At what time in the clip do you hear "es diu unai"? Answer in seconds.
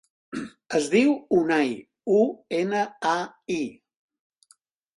0.79-1.69